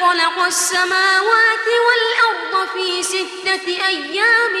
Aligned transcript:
خلق 0.00 0.44
السماوات 0.46 1.66
والأرض 1.86 2.68
في 2.74 3.02
ستة 3.02 3.86
أيام 3.86 4.54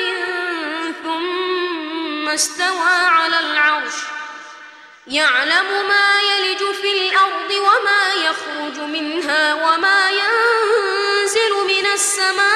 ثم 1.04 2.28
استوى 2.28 2.96
على 3.08 3.40
العرش. 3.40 3.94
يعلم 5.06 5.88
ما 5.88 6.20
يلج 6.20 6.74
في 6.80 6.92
الأرض 6.92 7.50
وما 7.50 8.14
يخرج 8.14 8.78
منها 8.78 9.54
وما 9.54 10.10
ينزل 10.10 11.52
من 11.68 11.86
السماء 11.94 12.55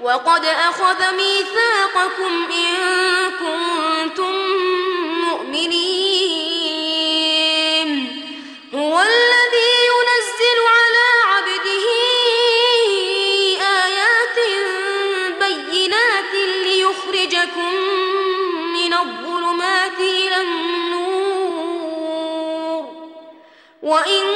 وقد 0.00 0.44
أخذ 0.44 1.12
ميثاقكم 1.16 2.48
إن 2.52 2.74
كنتم 3.30 4.34
مؤمنين. 5.30 5.96
هو 8.74 9.00
الذي 9.00 9.72
ينزل 9.90 10.58
على 10.78 11.06
عبده 11.32 11.86
آيات 13.84 14.38
بينات 15.40 16.32
ليخرجكم 16.64 17.72
من 18.72 18.92
الظلمات 18.94 19.98
إلى 20.00 20.40
النور. 20.40 20.76
وإن 23.82 24.35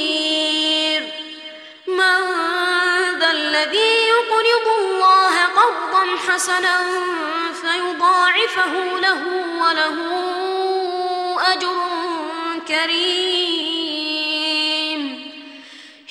حسنا 6.27 6.77
فيضاعفه 7.61 8.73
له 8.99 9.21
وله 9.61 9.97
أجر 11.53 11.77
كريم. 12.67 13.81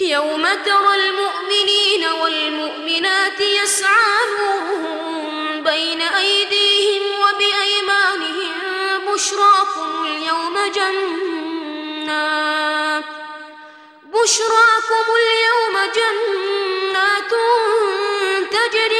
يوم 0.00 0.44
ترى 0.66 0.94
المؤمنين 0.94 2.04
والمؤمنات 2.22 3.40
يسعى 3.40 4.18
نورهم 4.38 5.62
بين 5.62 6.02
أيديهم 6.02 7.02
وبأيمانهم 7.22 8.52
بشراكم 9.06 9.90
اليوم 10.04 10.56
جنات. 10.76 12.20
بشراكم 14.04 15.06
اليوم 15.22 15.76
جنات 15.96 17.32
تجري 18.50 18.99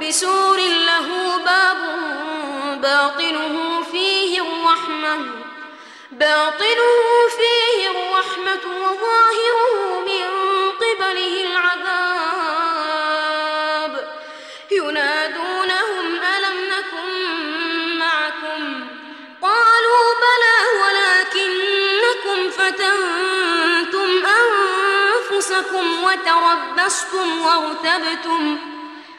بسور 0.00 0.58
له 0.58 1.08
باب 1.44 1.80
باطنه 2.82 3.82
فيه 3.92 4.42
الرحمة 4.42 5.16
باطنه 6.12 6.92
فيه 7.38 7.90
الرحمة 7.90 8.64
وظاهره 8.82 9.74
من 10.00 10.26
قبله 10.80 11.34
العذاب. 11.50 12.58
ينادونهم 14.70 16.06
ألم 16.36 16.56
نكن 16.74 17.10
معكم؟ 17.98 18.62
قالوا 19.42 20.04
بلى 20.24 20.58
ولكنكم 20.80 22.38
فتنتم 22.50 24.10
أنفسكم 24.26 25.86
وتربصتم 26.04 27.28
وارتبتم. 27.42 28.44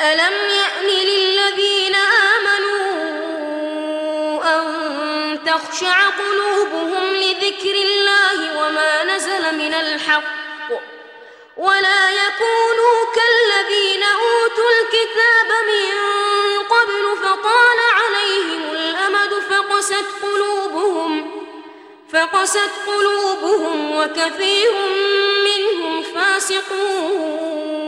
ألم 0.00 0.34
يأن 0.50 0.86
للذين 0.86 1.94
آمنوا 2.34 2.78
أن 4.44 4.64
تخشع 5.46 6.08
قلوبهم 6.08 7.14
لذكر 7.14 7.74
الله 7.74 8.58
وما 8.58 9.04
نزل 9.04 9.58
من 9.58 9.74
الحق 9.74 10.22
ولا 11.56 12.10
يكونوا 12.10 12.98
كالذين 13.14 14.02
أوتوا 14.02 14.70
الكتاب 14.80 15.50
من 15.68 15.94
قبل 16.62 17.16
فطال 17.22 17.78
عليهم 17.94 18.62
الأمد 18.72 19.32
فقست 19.50 20.06
قلوبهم 20.22 21.30
فقست 22.12 22.70
قلوبهم 22.86 23.96
وكثير 23.96 24.72
منهم 25.44 26.02
فاسقون 26.02 27.87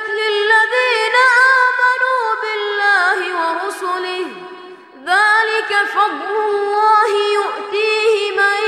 للذين 0.09 1.17
آمنوا 1.65 2.25
بالله 2.43 3.19
ورسله. 3.41 4.27
ذلك 5.07 5.71
فضل 5.95 6.31
الله 6.51 7.11
يؤتيه 7.33 8.15
من 8.31 8.63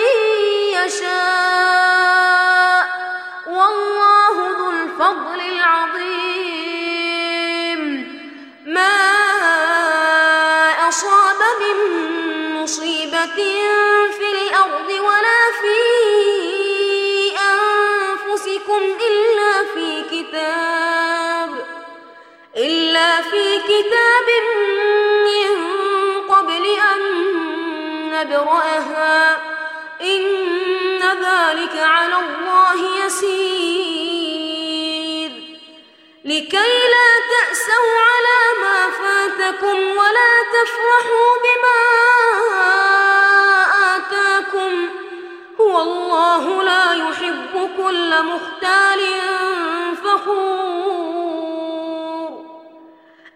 يشاء. 0.78 2.82
والله 3.46 4.34
ذو 4.58 4.68
الفضل 4.70 5.40
العظيم. 5.40 5.82
ما 8.66 8.98
أصاب 10.88 11.40
من 11.60 11.76
مصيبة 12.62 13.38
في 14.18 14.28
الأرض 14.32 14.88
ولا 14.88 15.42
في 15.60 15.78
أنفسكم 17.38 18.82
إلا 19.08 19.52
في 19.74 19.88
كتاب 20.10 20.71
إلا 23.02 23.22
في 23.22 23.58
كتاب 23.58 24.28
من 25.26 25.50
قبل 26.28 26.64
أن 26.64 27.00
نبرأها. 28.12 29.20
إن 30.00 31.00
ذلك 31.00 31.76
على 31.76 32.14
الله 32.14 33.04
يسير. 33.06 33.32
لكي 36.24 36.78
لا 36.94 37.10
تأسوا 37.32 37.98
على 38.10 38.40
ما 38.62 38.78
فاتكم 38.90 39.76
ولا 39.76 40.32
تفرحوا 40.52 41.30
بما 41.44 41.80
آتاكم. 43.96 44.72
والله 45.58 46.44
لا 46.62 46.86
يحب 46.94 47.52
كل 47.76 48.10
مختال 48.22 49.00
فخور. 50.04 51.11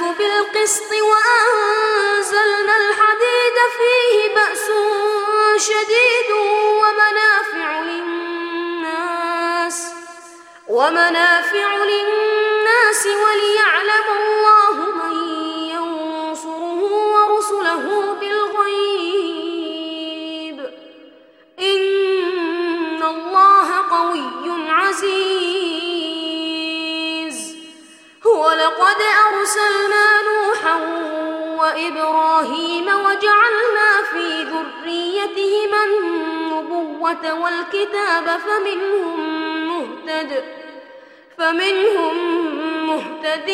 بالقسط 0.00 0.90
وأنزلنا 0.92 2.74
الحديد 2.76 3.56
فيه 3.76 4.34
بأس 4.34 4.66
شديد 5.66 6.30
ومنافع 6.80 7.68
للناس 7.80 9.76
ومنافع 10.68 11.68
للناس 11.76 13.02
وليعلم 13.06 14.06
الله 14.18 14.65
أرسلنا 29.46 30.06
نوحا 30.22 30.76
وإبراهيم 31.58 32.86
وجعلنا 32.88 33.90
في 34.12 34.24
ذريتهما 34.42 35.80
النبوة 35.84 37.24
والكتاب 37.42 38.26
فمنهم 38.40 39.18
مهتد 39.68 40.44
فمنهم 41.38 42.14
مهتد 42.86 43.50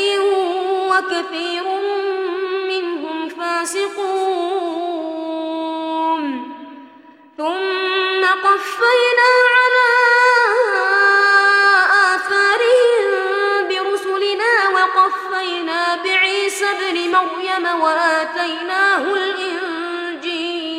وكثير 0.90 1.64
منهم 2.68 3.28
فاسقون. 3.28 4.22
ثم 7.38 8.22
قفينا 8.44 9.51
وآتيناه 17.81 18.99
الإنجيل. 18.99 20.73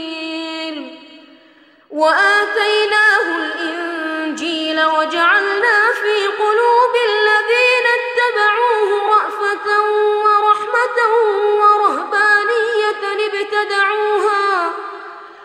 وآتيناه 1.89 3.25
الإنجيل 3.37 4.85
وجعلنا 4.85 5.77
في 6.01 6.27
قلوب 6.27 6.93
الذين 7.09 7.85
اتبعوه 7.99 8.89
رأفة 9.15 9.67
ورحمة 10.25 10.97
ورهبانية 11.59 13.03
ابتدعوها 13.27 14.71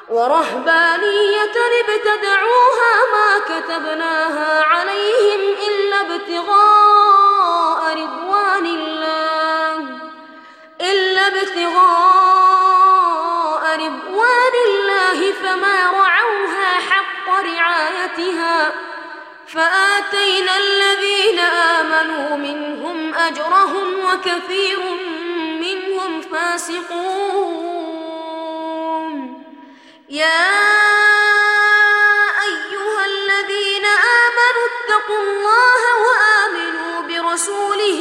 ورهبانية 0.09 1.57
ابتدعوها 1.81 2.93
ما 3.13 3.31
كتبناها 3.39 4.63
عليهم 4.63 5.41
إلا 5.69 6.01
ابتغاء 6.01 7.81
رضوان 7.93 8.67
الله 8.67 8.88
إلا 10.93 11.27
ابتغاء 11.27 12.79
رضوان 13.75 14.55
الله 14.69 15.19
فما 15.43 15.79
رعوها 15.91 16.71
حق 16.91 17.27
رعايتها 17.29 18.73
فآتينا 19.49 20.57
الذين 20.57 21.39
آمنوا 21.39 22.37
منهم 22.37 23.15
أجرهم 23.15 24.05
وكثير 24.05 24.81
منهم 25.61 26.21
فاسقون. 26.21 27.59
يا 30.09 30.49
أيها 32.49 33.05
الذين 33.07 33.87
آمنوا 34.25 34.67
اتقوا 34.73 35.23
الله 35.23 35.83
وآمنوا 36.07 36.95
برسوله 37.09 38.01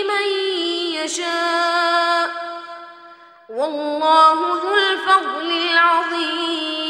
يشاء. 1.11 2.29
والله 3.49 4.33
ذو 4.33 4.75
الفضل 4.75 5.51
العظيم. 5.51 6.80